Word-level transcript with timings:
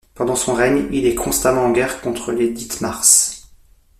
Pendant 0.15 0.35
son 0.35 0.55
règne 0.55 0.87
il 0.91 1.05
est 1.05 1.13
constamment 1.13 1.65
en 1.65 1.71
guerre 1.71 2.01
contre 2.01 2.31
les 2.31 2.49
Dithmarse. 2.49 3.51